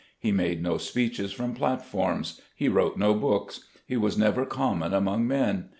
[0.17, 2.41] He made no speeches from platforms.
[2.55, 3.63] He wrote no books.
[3.85, 5.69] He was never common among men.